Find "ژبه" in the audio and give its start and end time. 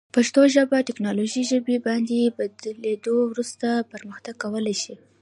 0.55-0.77